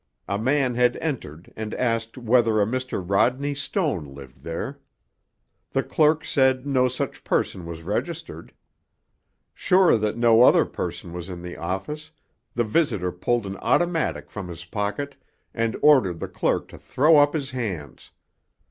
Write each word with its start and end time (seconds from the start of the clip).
A 0.27 0.39
man 0.39 0.73
had 0.73 0.97
entered 0.97 1.53
and 1.55 1.75
asked 1.75 2.17
whether 2.17 2.59
a 2.59 2.65
Mr. 2.65 3.03
Rodney 3.07 3.53
Stone 3.53 4.15
lived 4.15 4.41
there. 4.41 4.79
The 5.73 5.83
clerk 5.83 6.25
said 6.25 6.65
no 6.65 6.87
such 6.87 7.23
person 7.23 7.67
was 7.67 7.83
registered. 7.83 8.51
Sure 9.53 9.99
that 9.99 10.17
no 10.17 10.41
other 10.41 10.65
person 10.65 11.13
was 11.13 11.29
in 11.29 11.43
the 11.43 11.55
office, 11.55 12.09
the 12.55 12.63
visitor 12.63 13.11
pulled 13.11 13.45
an 13.45 13.57
automatic 13.57 14.31
from 14.31 14.47
his 14.47 14.65
pocket 14.65 15.17
and 15.53 15.77
ordered 15.83 16.19
the 16.19 16.27
clerk 16.27 16.69
to 16.69 16.79
throw 16.79 17.17
up 17.17 17.33
his 17.33 17.51
hands. 17.51 18.09